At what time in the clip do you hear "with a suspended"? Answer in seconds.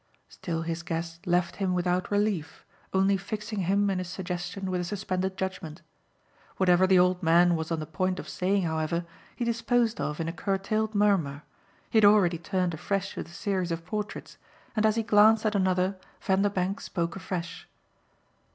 4.71-5.37